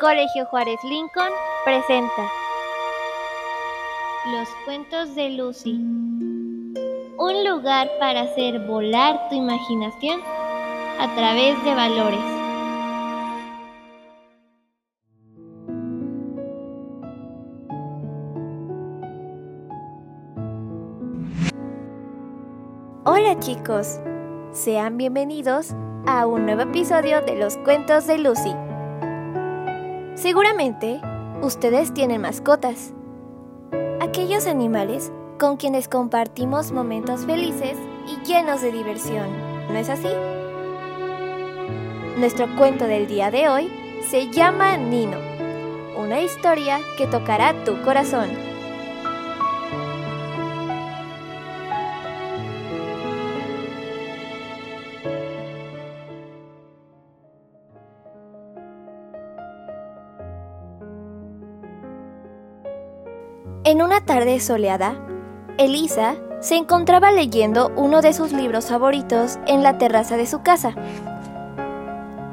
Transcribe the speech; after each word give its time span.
Colegio 0.00 0.46
Juárez 0.46 0.78
Lincoln 0.84 1.32
presenta 1.64 2.30
Los 4.30 4.48
cuentos 4.64 5.16
de 5.16 5.30
Lucy. 5.30 5.72
Un 7.18 7.44
lugar 7.44 7.90
para 7.98 8.20
hacer 8.20 8.60
volar 8.60 9.28
tu 9.28 9.34
imaginación 9.34 10.20
a 11.00 11.12
través 11.16 11.64
de 11.64 11.74
valores. 11.74 12.20
Hola 23.04 23.36
chicos, 23.40 23.98
sean 24.52 24.96
bienvenidos 24.96 25.74
a 26.06 26.24
un 26.24 26.46
nuevo 26.46 26.62
episodio 26.62 27.20
de 27.22 27.34
los 27.34 27.56
cuentos 27.58 28.06
de 28.06 28.18
Lucy. 28.18 28.67
Seguramente 30.20 31.00
ustedes 31.42 31.94
tienen 31.94 32.22
mascotas, 32.22 32.92
aquellos 34.00 34.48
animales 34.48 35.12
con 35.38 35.56
quienes 35.56 35.86
compartimos 35.86 36.72
momentos 36.72 37.24
felices 37.24 37.76
y 38.08 38.26
llenos 38.26 38.60
de 38.60 38.72
diversión, 38.72 39.28
¿no 39.68 39.78
es 39.78 39.88
así? 39.88 40.08
Nuestro 42.18 42.52
cuento 42.56 42.86
del 42.86 43.06
día 43.06 43.30
de 43.30 43.48
hoy 43.48 43.70
se 44.10 44.28
llama 44.28 44.76
Nino, 44.76 45.18
una 45.96 46.20
historia 46.20 46.80
que 46.96 47.06
tocará 47.06 47.54
tu 47.62 47.80
corazón. 47.82 48.47
En 63.68 63.82
una 63.82 64.00
tarde 64.00 64.40
soleada, 64.40 64.94
Elisa 65.58 66.14
se 66.40 66.56
encontraba 66.56 67.12
leyendo 67.12 67.70
uno 67.76 68.00
de 68.00 68.14
sus 68.14 68.32
libros 68.32 68.70
favoritos 68.70 69.38
en 69.46 69.62
la 69.62 69.76
terraza 69.76 70.16
de 70.16 70.26
su 70.26 70.40
casa. 70.40 70.72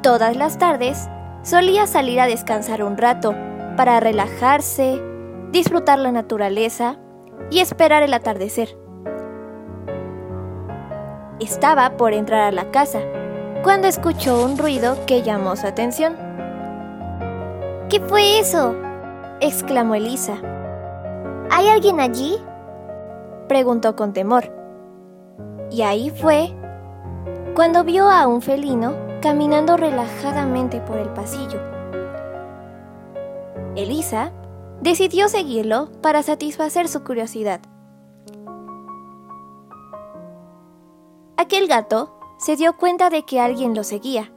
Todas 0.02 0.38
las 0.38 0.58
tardes 0.58 1.09
solía 1.44 1.88
salir 1.88 2.22
a 2.22 2.28
descansar 2.28 2.83
un 2.83 2.95
rato 2.95 3.36
para 3.75 4.00
relajarse, 4.00 5.02
disfrutar 5.52 6.00
la 6.00 6.13
naturaleza 6.13 7.00
y 7.52 7.59
esperar 7.59 8.02
el 8.02 8.13
atardecer. 8.13 8.78
Estaba 11.41 11.97
por 11.97 12.13
entrar 12.13 12.44
a 12.44 12.52
la 12.53 12.72
casa 12.72 13.02
cuando 13.61 13.89
escuchó 13.89 14.41
un 14.41 14.58
ruido 14.58 15.06
que 15.06 15.22
llamó 15.22 15.58
su 15.58 15.67
atención. 15.67 16.16
¿Qué 17.89 18.00
fue 18.00 18.39
eso? 18.39 18.73
exclamó 19.41 19.95
Elisa. 19.95 20.38
¿Hay 21.57 21.69
alguien 21.69 22.01
allí? 22.01 22.37
preguntó 23.47 23.95
con 23.95 24.11
temor. 24.11 24.51
Y 25.71 25.83
ahí 25.83 26.09
fue 26.09 26.53
cuando 27.55 27.85
vio 27.85 28.09
a 28.09 28.27
un 28.27 28.41
felino 28.41 28.93
caminando 29.21 29.77
relajadamente 29.77 30.81
por 30.81 30.97
el 30.97 31.07
pasillo. 31.13 31.61
Elisa 33.77 34.33
decidió 34.81 35.29
seguirlo 35.29 35.93
para 36.01 36.23
satisfacer 36.23 36.89
su 36.89 37.05
curiosidad. 37.05 37.61
Aquel 41.37 41.69
gato 41.69 42.19
se 42.37 42.57
dio 42.57 42.75
cuenta 42.75 43.09
de 43.09 43.23
que 43.23 43.39
alguien 43.39 43.73
lo 43.73 43.85
seguía. 43.85 44.29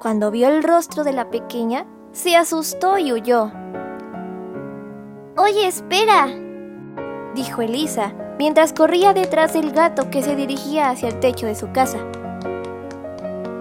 Cuando 0.00 0.30
vio 0.30 0.46
el 0.46 0.62
rostro 0.62 1.02
de 1.02 1.12
la 1.12 1.28
pequeña, 1.30 1.88
se 2.12 2.36
asustó 2.36 2.98
y 2.98 3.12
huyó. 3.12 3.63
Oye, 5.44 5.66
espera, 5.66 6.28
dijo 7.34 7.60
Elisa, 7.60 8.14
mientras 8.38 8.72
corría 8.72 9.12
detrás 9.12 9.52
del 9.52 9.72
gato 9.72 10.08
que 10.08 10.22
se 10.22 10.36
dirigía 10.36 10.88
hacia 10.88 11.08
el 11.10 11.20
techo 11.20 11.44
de 11.44 11.54
su 11.54 11.70
casa. 11.70 11.98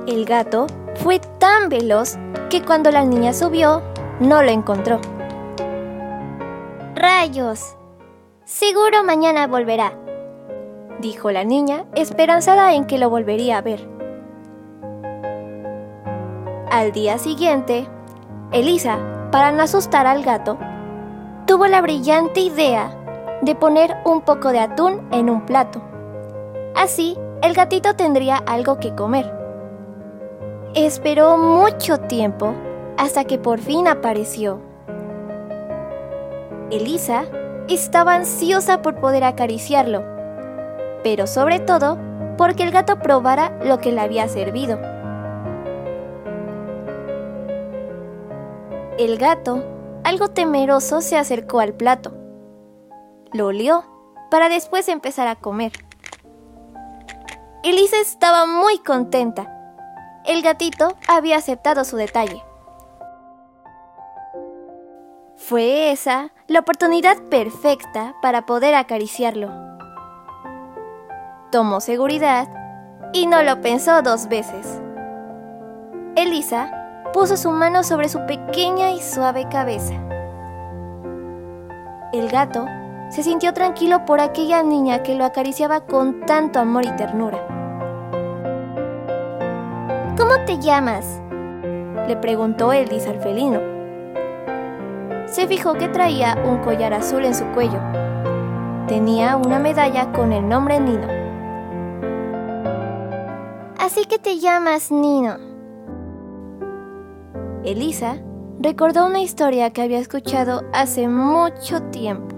El 0.07 0.23
gato 0.23 0.67
fue 0.95 1.19
tan 1.39 1.67
veloz 1.67 2.17
que 2.49 2.61
cuando 2.61 2.89
la 2.89 3.03
niña 3.03 3.33
subió, 3.33 3.81
no 4.21 4.41
lo 4.43 4.49
encontró. 4.49 5.01
Rayos. 6.95 7.75
Seguro 8.45 9.03
mañana 9.03 9.47
volverá, 9.47 9.91
dijo 11.01 11.31
la 11.31 11.43
niña, 11.43 11.83
esperanzada 11.95 12.75
en 12.75 12.85
que 12.85 12.97
lo 12.97 13.09
volvería 13.09 13.57
a 13.57 13.61
ver. 13.61 13.89
Al 16.71 16.93
día 16.93 17.17
siguiente, 17.17 17.89
Elisa, 18.53 18.99
para 19.33 19.51
no 19.51 19.63
asustar 19.63 20.07
al 20.07 20.23
gato, 20.23 20.57
tuvo 21.53 21.67
la 21.67 21.81
brillante 21.81 22.39
idea 22.39 22.89
de 23.43 23.53
poner 23.53 23.95
un 24.05 24.21
poco 24.21 24.51
de 24.51 24.57
atún 24.57 25.07
en 25.11 25.29
un 25.29 25.45
plato. 25.45 25.83
Así, 26.75 27.15
el 27.43 27.53
gatito 27.53 27.95
tendría 27.95 28.37
algo 28.37 28.79
que 28.79 28.95
comer. 28.95 29.31
Esperó 30.73 31.37
mucho 31.37 31.99
tiempo 31.99 32.55
hasta 32.97 33.25
que 33.25 33.37
por 33.37 33.59
fin 33.59 33.87
apareció. 33.87 34.61
Elisa 36.71 37.25
estaba 37.67 38.15
ansiosa 38.15 38.81
por 38.81 38.95
poder 38.95 39.23
acariciarlo, 39.23 40.03
pero 41.03 41.27
sobre 41.27 41.59
todo 41.59 41.99
porque 42.35 42.63
el 42.63 42.71
gato 42.71 42.97
probara 42.97 43.55
lo 43.63 43.77
que 43.77 43.91
le 43.91 44.01
había 44.01 44.27
servido. 44.27 44.79
El 48.97 49.19
gato 49.19 49.72
algo 50.03 50.29
temeroso 50.29 51.01
se 51.01 51.17
acercó 51.17 51.59
al 51.59 51.73
plato. 51.73 52.13
Lo 53.31 53.47
olió 53.47 53.83
para 54.29 54.49
después 54.49 54.87
empezar 54.89 55.27
a 55.27 55.35
comer. 55.35 55.71
Elisa 57.63 57.99
estaba 57.99 58.45
muy 58.45 58.79
contenta. 58.79 59.49
El 60.25 60.41
gatito 60.41 60.97
había 61.07 61.37
aceptado 61.37 61.85
su 61.85 61.97
detalle. 61.97 62.43
Fue 65.37 65.91
esa 65.91 66.31
la 66.47 66.59
oportunidad 66.59 67.17
perfecta 67.29 68.15
para 68.21 68.45
poder 68.45 68.75
acariciarlo. 68.75 69.49
Tomó 71.51 71.81
seguridad 71.81 72.47
y 73.13 73.27
no 73.27 73.43
lo 73.43 73.61
pensó 73.61 74.01
dos 74.01 74.27
veces. 74.27 74.81
Elisa 76.15 76.82
puso 77.13 77.37
su 77.37 77.51
mano 77.51 77.83
sobre 77.83 78.09
su 78.09 78.25
pequeña 78.25 78.91
y 78.91 78.99
suave 78.99 79.47
cabeza. 79.47 79.93
El 82.11 82.27
gato 82.29 82.65
se 83.09 83.21
sintió 83.21 83.53
tranquilo 83.53 84.05
por 84.05 84.19
aquella 84.19 84.63
niña 84.63 85.03
que 85.03 85.15
lo 85.15 85.23
acariciaba 85.23 85.81
con 85.81 86.25
tanto 86.25 86.59
amor 86.59 86.85
y 86.85 86.91
ternura. 86.95 87.37
¿Cómo 90.17 90.43
te 90.45 90.57
llamas? 90.57 91.21
le 92.07 92.17
preguntó 92.17 92.73
Eldis 92.73 93.07
al 93.07 93.21
felino. 93.21 93.59
Se 95.27 95.47
fijó 95.47 95.73
que 95.73 95.87
traía 95.87 96.37
un 96.45 96.57
collar 96.59 96.93
azul 96.93 97.23
en 97.23 97.35
su 97.35 97.45
cuello. 97.53 97.79
Tenía 98.87 99.37
una 99.37 99.59
medalla 99.59 100.11
con 100.11 100.33
el 100.33 100.47
nombre 100.47 100.79
Nino. 100.79 101.07
Así 103.77 104.05
que 104.05 104.17
te 104.17 104.39
llamas 104.39 104.91
Nino, 104.91 105.37
Elisa 107.65 108.17
recordó 108.59 109.05
una 109.05 109.21
historia 109.21 109.71
que 109.71 109.81
había 109.81 109.99
escuchado 109.99 110.63
hace 110.73 111.07
mucho 111.07 111.81
tiempo. 111.91 112.35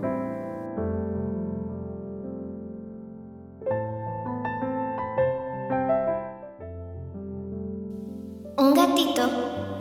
Un 8.57 8.73
gatito 8.75 9.23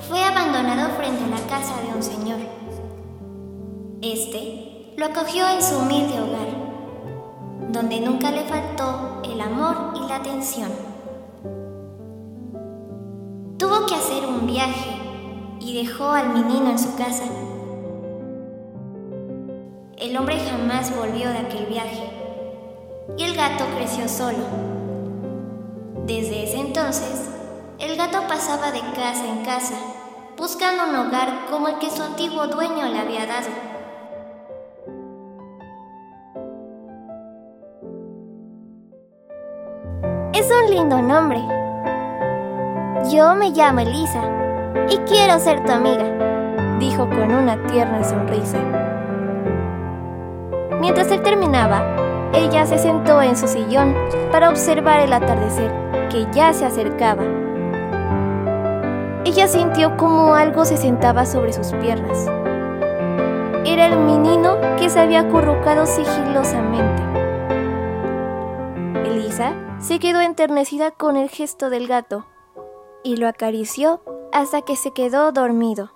fue 0.09 0.25
abandonado 0.25 0.97
frente 0.97 1.25
a 1.25 1.29
la 1.29 1.47
casa 1.47 1.75
de 1.83 1.95
un 1.95 2.03
señor. 2.03 2.39
Este 4.01 4.95
lo 4.97 5.05
acogió 5.05 5.47
en 5.47 5.63
su 5.63 5.77
humilde 5.77 6.21
hogar, 6.21 6.49
donde 7.71 8.01
nunca 8.01 8.31
le 8.31 8.45
faltó 8.45 9.21
el 9.25 9.39
amor 9.43 9.93
y 9.95 10.09
la 10.09 10.17
atención. 10.17 10.71
Tuvo 13.59 13.85
que 13.87 13.95
hacer 13.95 14.27
un 14.27 14.47
viaje 14.47 14.94
y 15.65 15.83
dejó 15.83 16.11
al 16.11 16.29
menino 16.29 16.69
en 16.69 16.79
su 16.79 16.95
casa. 16.95 17.25
El 19.97 20.15
hombre 20.15 20.39
jamás 20.39 20.95
volvió 20.95 21.31
de 21.31 21.39
aquel 21.39 21.65
viaje 21.65 22.11
y 23.17 23.25
el 23.25 23.35
gato 23.35 23.65
creció 23.75 24.07
solo. 24.07 24.45
Desde 26.05 26.45
ese 26.45 26.61
entonces, 26.61 27.31
el 27.79 27.97
gato 27.97 28.19
pasaba 28.29 28.73
de 28.73 28.81
casa 28.95 29.27
en 29.27 29.43
casa, 29.43 29.75
buscando 30.37 30.85
un 30.85 30.97
hogar 30.97 31.47
como 31.51 31.69
el 31.69 31.79
que 31.79 31.91
su 31.91 32.03
antiguo 32.03 32.47
dueño 32.47 32.85
le 32.85 32.99
había 32.99 33.25
dado. 33.25 33.49
Es 40.35 40.51
un 40.51 40.71
lindo 40.71 41.01
nombre. 41.01 41.41
Yo 43.11 43.35
me 43.35 43.51
llamo 43.51 43.81
Elisa 43.81 44.44
y 44.89 44.97
quiero 45.09 45.39
ser 45.39 45.65
tu 45.65 45.73
amiga. 45.73 46.05
dijo 46.79 47.09
con 47.09 47.33
una 47.33 47.57
tierna 47.67 48.03
sonrisa. 48.05 48.59
Mientras 50.81 51.11
él 51.11 51.23
terminaba, 51.23 51.83
ella 52.33 52.67
se 52.67 52.79
sentó 52.79 53.23
en 53.23 53.37
su 53.37 53.47
sillón 53.47 53.95
para 54.33 54.51
observar 54.51 55.01
el 55.01 55.13
atardecer 55.13 55.71
que 56.11 56.27
ya 56.33 56.53
se 56.53 56.67
acercaba. 56.67 57.23
Ella 59.25 59.49
sintió 59.49 59.97
como 59.97 60.35
algo 60.35 60.65
se 60.65 60.77
sentaba 60.77 61.27
sobre 61.27 61.53
sus 61.53 61.73
piernas. 61.75 62.27
Era 63.65 63.87
el 63.87 63.99
menino 63.99 64.59
que 64.79 64.91
se 64.91 65.01
había 65.01 65.21
acurrucado 65.21 65.87
sigilosamente. 65.87 67.03
Elisa 69.05 69.55
se 69.79 69.99
quedó 69.99 70.21
enternecida 70.21 70.91
con 70.91 71.17
el 71.17 71.31
gesto 71.31 71.71
del 71.71 71.89
gato 71.89 72.27
y 73.03 73.17
lo 73.17 73.27
acarició 73.29 74.03
hasta 74.35 74.63
que 74.63 74.75
se 74.75 74.91
quedó 74.91 75.31
dormido. 75.33 75.93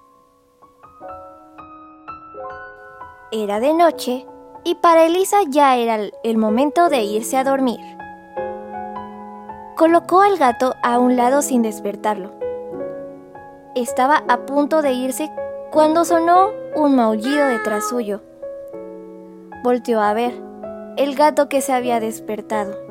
Era 3.32 3.60
de 3.60 3.74
noche 3.74 4.26
y 4.64 4.76
para 4.76 5.04
Elisa 5.04 5.38
ya 5.48 5.76
era 5.76 5.98
el 6.22 6.38
momento 6.38 6.88
de 6.88 7.02
irse 7.02 7.36
a 7.36 7.44
dormir. 7.44 7.80
Colocó 9.76 10.22
al 10.22 10.38
gato 10.38 10.74
a 10.82 10.98
un 10.98 11.16
lado 11.16 11.42
sin 11.42 11.62
despertarlo. 11.62 12.30
Estaba 13.74 14.22
a 14.28 14.46
punto 14.46 14.82
de 14.82 14.92
irse 14.92 15.30
cuando 15.70 16.04
sonó 16.04 16.50
un 16.76 16.94
maullido 16.94 17.44
detrás 17.46 17.88
suyo. 17.88 18.22
Volteó 19.64 20.00
a 20.00 20.14
ver 20.14 20.32
el 20.96 21.16
gato 21.16 21.48
que 21.48 21.60
se 21.60 21.72
había 21.72 21.98
despertado. 21.98 22.87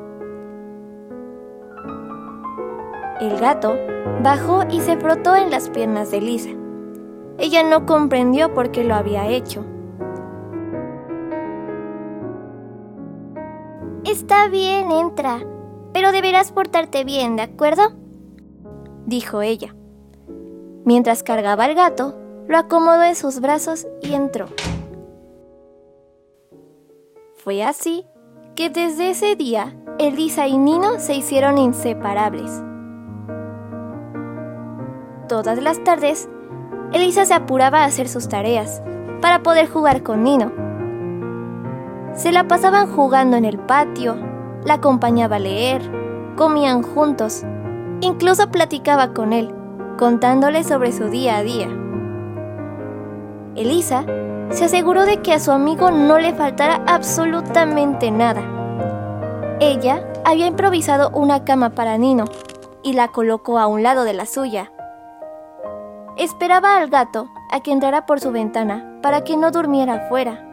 El 3.20 3.36
gato 3.38 3.76
bajó 4.22 4.62
y 4.70 4.80
se 4.80 4.96
frotó 4.96 5.34
en 5.34 5.50
las 5.50 5.70
piernas 5.70 6.10
de 6.10 6.18
Elisa. 6.18 6.50
Ella 7.38 7.62
no 7.64 7.84
comprendió 7.84 8.54
por 8.54 8.70
qué 8.70 8.84
lo 8.84 8.94
había 8.94 9.28
hecho. 9.28 9.64
Está 14.04 14.48
bien, 14.48 14.92
entra, 14.92 15.40
pero 15.92 16.12
deberás 16.12 16.52
portarte 16.52 17.04
bien, 17.04 17.36
¿de 17.36 17.42
acuerdo? 17.42 17.92
dijo 19.06 19.42
ella. 19.42 19.74
Mientras 20.84 21.22
cargaba 21.22 21.64
al 21.64 21.74
gato, 21.74 22.14
lo 22.46 22.56
acomodó 22.56 23.02
en 23.02 23.16
sus 23.16 23.40
brazos 23.40 23.86
y 24.00 24.14
entró. 24.14 24.46
Fue 27.36 27.62
así 27.64 28.06
que 28.54 28.70
desde 28.70 29.10
ese 29.10 29.34
día, 29.36 29.76
Elisa 29.98 30.46
y 30.46 30.56
Nino 30.56 30.98
se 30.98 31.14
hicieron 31.14 31.58
inseparables. 31.58 32.62
Todas 35.28 35.62
las 35.62 35.82
tardes, 35.84 36.28
Elisa 36.92 37.24
se 37.24 37.34
apuraba 37.34 37.82
a 37.82 37.84
hacer 37.84 38.08
sus 38.08 38.28
tareas 38.28 38.82
para 39.20 39.42
poder 39.42 39.68
jugar 39.68 40.02
con 40.02 40.24
Nino 40.24 40.68
se 42.18 42.32
la 42.32 42.48
pasaban 42.48 42.92
jugando 42.92 43.36
en 43.36 43.44
el 43.44 43.60
patio, 43.60 44.16
la 44.64 44.74
acompañaba 44.74 45.36
a 45.36 45.38
leer, 45.38 45.80
comían 46.36 46.82
juntos, 46.82 47.44
incluso 48.00 48.50
platicaba 48.50 49.14
con 49.14 49.32
él, 49.32 49.54
contándole 49.96 50.64
sobre 50.64 50.90
su 50.90 51.04
día 51.10 51.36
a 51.36 51.44
día. 51.44 51.68
Elisa 53.54 54.04
se 54.50 54.64
aseguró 54.64 55.04
de 55.04 55.18
que 55.22 55.32
a 55.32 55.38
su 55.38 55.52
amigo 55.52 55.92
no 55.92 56.18
le 56.18 56.34
faltara 56.34 56.82
absolutamente 56.88 58.10
nada. 58.10 58.42
Ella 59.60 60.04
había 60.24 60.48
improvisado 60.48 61.10
una 61.10 61.44
cama 61.44 61.70
para 61.70 61.98
Nino 61.98 62.24
y 62.82 62.94
la 62.94 63.08
colocó 63.08 63.60
a 63.60 63.68
un 63.68 63.84
lado 63.84 64.02
de 64.02 64.14
la 64.14 64.26
suya. 64.26 64.72
Esperaba 66.18 66.76
al 66.76 66.90
gato 66.90 67.28
a 67.48 67.60
que 67.60 67.70
entrara 67.70 68.04
por 68.04 68.18
su 68.18 68.32
ventana 68.32 68.98
para 69.02 69.22
que 69.22 69.36
no 69.36 69.52
durmiera 69.52 69.94
afuera. 69.94 70.44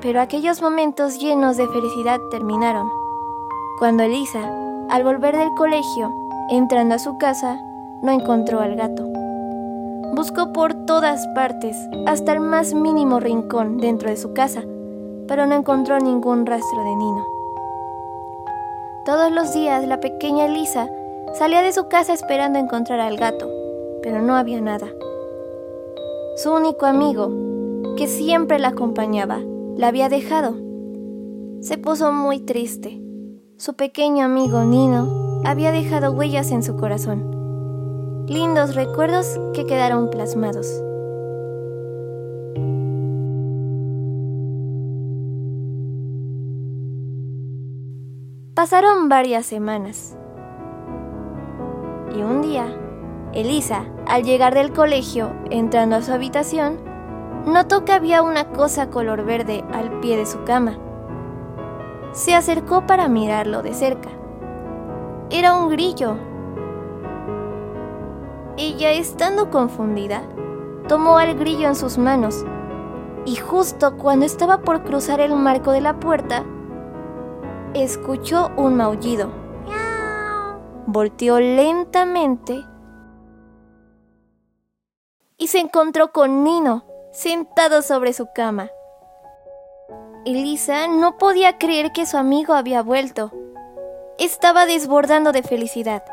Pero 0.00 0.22
aquellos 0.22 0.62
momentos 0.62 1.18
llenos 1.18 1.58
de 1.58 1.68
felicidad 1.68 2.18
terminaron. 2.30 2.88
Cuando 3.78 4.02
Elisa, 4.04 4.40
al 4.88 5.04
volver 5.04 5.36
del 5.36 5.52
colegio, 5.54 6.10
entrando 6.48 6.94
a 6.94 6.98
su 6.98 7.18
casa, 7.18 7.60
no 8.02 8.10
encontró 8.10 8.60
al 8.60 8.74
gato. 8.74 9.06
Buscó 10.14 10.50
por 10.50 10.72
todas 10.86 11.26
partes, 11.34 11.76
hasta 12.06 12.32
el 12.32 12.40
más 12.40 12.72
mínimo 12.72 13.20
rincón 13.20 13.76
dentro 13.76 14.08
de 14.08 14.16
su 14.16 14.32
casa, 14.32 14.62
pero 15.28 15.44
no 15.44 15.54
encontró 15.54 15.98
ningún 15.98 16.46
rastro 16.46 16.84
de 16.84 16.96
Nino. 16.96 17.33
Todos 19.04 19.30
los 19.30 19.52
días 19.52 19.86
la 19.86 20.00
pequeña 20.00 20.46
Elisa 20.46 20.88
salía 21.34 21.60
de 21.60 21.74
su 21.74 21.88
casa 21.88 22.14
esperando 22.14 22.58
encontrar 22.58 23.00
al 23.00 23.18
gato, 23.18 23.50
pero 24.02 24.22
no 24.22 24.34
había 24.34 24.62
nada. 24.62 24.86
Su 26.36 26.52
único 26.52 26.86
amigo, 26.86 27.30
que 27.98 28.06
siempre 28.08 28.58
la 28.58 28.68
acompañaba, 28.68 29.40
la 29.76 29.88
había 29.88 30.08
dejado. 30.08 30.56
Se 31.60 31.76
puso 31.76 32.12
muy 32.12 32.40
triste. 32.40 32.98
Su 33.58 33.74
pequeño 33.74 34.24
amigo 34.24 34.64
Nino 34.64 35.42
había 35.44 35.70
dejado 35.70 36.12
huellas 36.12 36.50
en 36.50 36.62
su 36.62 36.74
corazón. 36.76 38.24
Lindos 38.26 38.74
recuerdos 38.74 39.38
que 39.52 39.66
quedaron 39.66 40.08
plasmados. 40.08 40.66
Pasaron 48.64 49.10
varias 49.10 49.44
semanas. 49.44 50.16
Y 52.16 52.22
un 52.22 52.40
día, 52.40 52.64
Elisa, 53.34 53.84
al 54.06 54.22
llegar 54.22 54.54
del 54.54 54.72
colegio, 54.72 55.34
entrando 55.50 55.96
a 55.96 56.00
su 56.00 56.10
habitación, 56.10 56.78
notó 57.44 57.84
que 57.84 57.92
había 57.92 58.22
una 58.22 58.52
cosa 58.52 58.88
color 58.88 59.22
verde 59.26 59.62
al 59.74 60.00
pie 60.00 60.16
de 60.16 60.24
su 60.24 60.44
cama. 60.44 60.78
Se 62.12 62.34
acercó 62.34 62.86
para 62.86 63.06
mirarlo 63.06 63.62
de 63.62 63.74
cerca. 63.74 64.08
Era 65.28 65.54
un 65.58 65.68
grillo. 65.68 66.16
Ella, 68.56 68.92
estando 68.92 69.50
confundida, 69.50 70.22
tomó 70.88 71.18
al 71.18 71.34
grillo 71.34 71.68
en 71.68 71.74
sus 71.74 71.98
manos 71.98 72.46
y 73.26 73.36
justo 73.36 73.98
cuando 73.98 74.24
estaba 74.24 74.62
por 74.62 74.84
cruzar 74.84 75.20
el 75.20 75.34
marco 75.34 75.70
de 75.70 75.82
la 75.82 76.00
puerta, 76.00 76.46
escuchó 77.74 78.50
un 78.56 78.76
maullido. 78.76 79.30
Volteó 80.86 81.40
lentamente 81.40 82.64
y 85.36 85.48
se 85.48 85.58
encontró 85.58 86.12
con 86.12 86.44
Nino, 86.44 86.84
sentado 87.12 87.82
sobre 87.82 88.12
su 88.12 88.28
cama. 88.32 88.70
Elisa 90.24 90.86
no 90.86 91.18
podía 91.18 91.58
creer 91.58 91.92
que 91.92 92.06
su 92.06 92.16
amigo 92.16 92.54
había 92.54 92.82
vuelto. 92.82 93.32
Estaba 94.18 94.66
desbordando 94.66 95.32
de 95.32 95.42
felicidad. 95.42 96.04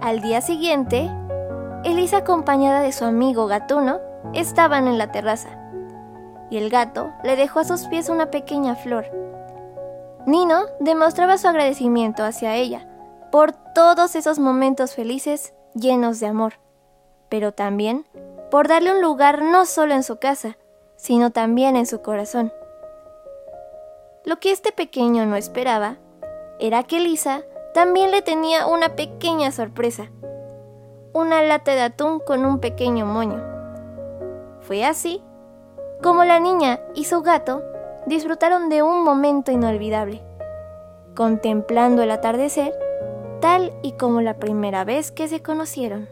Al 0.00 0.20
día 0.22 0.40
siguiente, 0.40 1.10
Elisa 1.84 2.18
acompañada 2.18 2.80
de 2.80 2.92
su 2.92 3.04
amigo 3.04 3.46
gatuno 3.46 4.00
estaban 4.32 4.88
en 4.88 4.96
la 4.96 5.12
terraza 5.12 5.67
y 6.50 6.56
el 6.56 6.70
gato 6.70 7.10
le 7.24 7.36
dejó 7.36 7.60
a 7.60 7.64
sus 7.64 7.86
pies 7.86 8.08
una 8.08 8.30
pequeña 8.30 8.74
flor. 8.74 9.06
Nino 10.26 10.62
demostraba 10.80 11.38
su 11.38 11.48
agradecimiento 11.48 12.24
hacia 12.24 12.56
ella 12.56 12.86
por 13.30 13.52
todos 13.52 14.16
esos 14.16 14.38
momentos 14.38 14.94
felices 14.94 15.54
llenos 15.74 16.20
de 16.20 16.26
amor 16.26 16.54
pero 17.28 17.52
también 17.52 18.06
por 18.50 18.68
darle 18.68 18.92
un 18.92 19.02
lugar 19.02 19.42
no 19.42 19.66
solo 19.66 19.94
en 19.94 20.02
su 20.02 20.18
casa, 20.18 20.56
sino 20.96 21.30
también 21.30 21.76
en 21.76 21.86
su 21.86 22.00
corazón. 22.00 22.52
Lo 24.24 24.40
que 24.40 24.50
este 24.50 24.72
pequeño 24.72 25.26
no 25.26 25.36
esperaba 25.36 25.96
era 26.58 26.82
que 26.82 27.00
Lisa 27.00 27.42
también 27.74 28.10
le 28.10 28.22
tenía 28.22 28.66
una 28.66 28.96
pequeña 28.96 29.52
sorpresa, 29.52 30.10
una 31.12 31.42
lata 31.42 31.72
de 31.74 31.82
atún 31.82 32.20
con 32.20 32.44
un 32.44 32.58
pequeño 32.58 33.06
moño. 33.06 33.42
Fue 34.62 34.84
así 34.84 35.22
como 36.02 36.24
la 36.24 36.38
niña 36.38 36.80
y 36.94 37.04
su 37.04 37.22
gato 37.22 37.62
disfrutaron 38.06 38.68
de 38.68 38.82
un 38.82 39.04
momento 39.04 39.50
inolvidable, 39.50 40.22
contemplando 41.14 42.02
el 42.02 42.10
atardecer 42.10 42.74
tal 43.40 43.72
y 43.82 43.92
como 43.92 44.20
la 44.20 44.38
primera 44.38 44.84
vez 44.84 45.12
que 45.12 45.28
se 45.28 45.42
conocieron. 45.42 46.08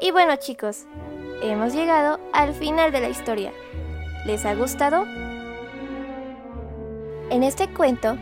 Y 0.00 0.10
bueno 0.10 0.36
chicos, 0.36 0.84
hemos 1.42 1.72
llegado 1.72 2.20
al 2.32 2.52
final 2.52 2.92
de 2.92 3.00
la 3.00 3.08
historia. 3.08 3.52
¿Les 4.26 4.44
ha 4.44 4.54
gustado? 4.54 5.04
En 7.30 7.42
este 7.42 7.68
cuento 7.72 8.16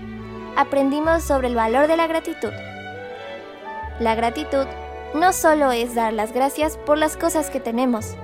aprendimos 0.56 1.22
sobre 1.22 1.48
el 1.48 1.54
valor 1.54 1.86
de 1.86 1.96
la 1.96 2.06
gratitud. 2.06 2.52
La 3.98 4.14
gratitud 4.14 4.66
no 5.14 5.32
solo 5.32 5.72
es 5.72 5.94
dar 5.94 6.12
las 6.12 6.32
gracias 6.32 6.76
por 6.78 6.98
las 6.98 7.16
cosas 7.16 7.50
que 7.50 7.60
tenemos, 7.60 8.16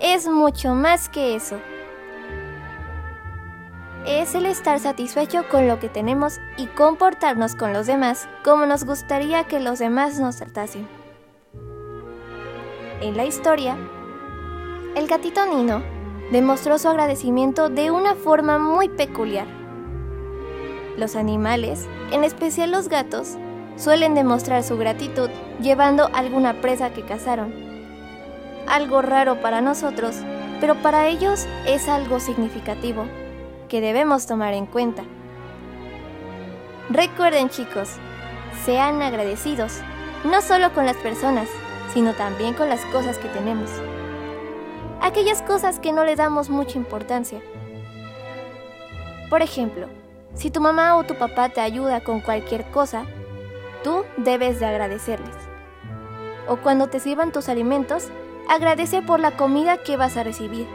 es 0.00 0.26
mucho 0.26 0.74
más 0.74 1.10
que 1.10 1.34
eso. 1.34 1.56
Es 4.06 4.34
el 4.34 4.46
estar 4.46 4.80
satisfecho 4.80 5.46
con 5.50 5.68
lo 5.68 5.78
que 5.78 5.90
tenemos 5.90 6.38
y 6.56 6.66
comportarnos 6.68 7.54
con 7.54 7.74
los 7.74 7.86
demás 7.86 8.26
como 8.42 8.64
nos 8.64 8.84
gustaría 8.84 9.44
que 9.44 9.60
los 9.60 9.78
demás 9.78 10.18
nos 10.18 10.36
tratasen. 10.36 10.88
En 13.02 13.16
la 13.16 13.26
historia, 13.26 13.76
el 14.96 15.06
gatito 15.06 15.44
Nino 15.44 15.82
demostró 16.32 16.78
su 16.78 16.88
agradecimiento 16.88 17.68
de 17.68 17.90
una 17.90 18.14
forma 18.14 18.58
muy 18.58 18.88
peculiar. 18.88 19.59
Los 21.00 21.16
animales, 21.16 21.88
en 22.12 22.24
especial 22.24 22.72
los 22.72 22.90
gatos, 22.90 23.38
suelen 23.76 24.14
demostrar 24.14 24.62
su 24.62 24.76
gratitud 24.76 25.30
llevando 25.62 26.10
alguna 26.12 26.60
presa 26.60 26.92
que 26.92 27.06
cazaron. 27.06 27.54
Algo 28.68 29.00
raro 29.00 29.40
para 29.40 29.62
nosotros, 29.62 30.16
pero 30.60 30.74
para 30.82 31.06
ellos 31.06 31.46
es 31.66 31.88
algo 31.88 32.20
significativo, 32.20 33.06
que 33.70 33.80
debemos 33.80 34.26
tomar 34.26 34.52
en 34.52 34.66
cuenta. 34.66 35.02
Recuerden 36.90 37.48
chicos, 37.48 37.92
sean 38.66 39.00
agradecidos, 39.00 39.80
no 40.22 40.42
solo 40.42 40.74
con 40.74 40.84
las 40.84 40.98
personas, 40.98 41.48
sino 41.94 42.12
también 42.12 42.52
con 42.52 42.68
las 42.68 42.84
cosas 42.92 43.16
que 43.16 43.28
tenemos. 43.28 43.70
Aquellas 45.00 45.40
cosas 45.40 45.78
que 45.78 45.94
no 45.94 46.04
le 46.04 46.14
damos 46.14 46.50
mucha 46.50 46.76
importancia. 46.76 47.40
Por 49.30 49.40
ejemplo, 49.40 49.88
si 50.34 50.50
tu 50.50 50.60
mamá 50.60 50.96
o 50.96 51.04
tu 51.04 51.16
papá 51.16 51.48
te 51.48 51.60
ayuda 51.60 52.02
con 52.02 52.20
cualquier 52.20 52.70
cosa, 52.70 53.04
tú 53.82 54.04
debes 54.16 54.60
de 54.60 54.66
agradecerles. 54.66 55.34
O 56.48 56.56
cuando 56.56 56.88
te 56.88 57.00
sirvan 57.00 57.32
tus 57.32 57.48
alimentos, 57.48 58.08
agradece 58.48 59.02
por 59.02 59.20
la 59.20 59.36
comida 59.36 59.78
que 59.78 59.96
vas 59.96 60.16
a 60.16 60.24
recibir. 60.24 60.66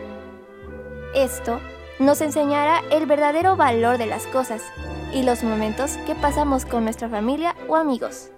Esto 1.14 1.60
nos 2.00 2.22
enseñará 2.22 2.82
el 2.92 3.06
verdadero 3.06 3.56
valor 3.56 3.98
de 3.98 4.06
las 4.06 4.28
cosas 4.28 4.62
y 5.14 5.24
los 5.24 5.44
momentos 5.44 5.98
que 6.06 6.16
pasamos 6.16 6.66
con 6.66 6.84
nuestra 6.84 7.10
familia 7.10 7.56
o 7.68 7.76
amigos. 7.76 8.32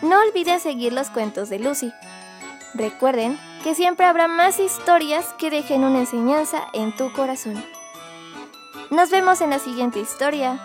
No 0.00 0.20
olvides 0.20 0.62
seguir 0.62 0.92
los 0.92 1.10
cuentos 1.10 1.50
de 1.50 1.58
Lucy. 1.58 1.92
Recuerden 2.78 3.36
que 3.64 3.74
siempre 3.74 4.06
habrá 4.06 4.28
más 4.28 4.60
historias 4.60 5.34
que 5.34 5.50
dejen 5.50 5.82
una 5.82 5.98
enseñanza 5.98 6.68
en 6.72 6.94
tu 6.94 7.12
corazón. 7.12 7.60
Nos 8.90 9.10
vemos 9.10 9.40
en 9.40 9.50
la 9.50 9.58
siguiente 9.58 9.98
historia. 9.98 10.60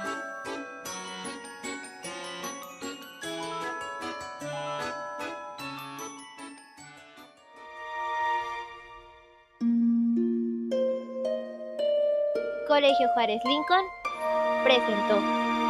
Colegio 12.68 13.08
Juárez 13.16 13.42
Lincoln 13.44 13.86
presentó. 14.64 15.63